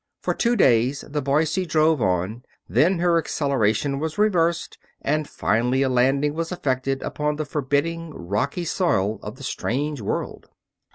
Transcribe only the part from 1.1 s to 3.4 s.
Boise drove on, then her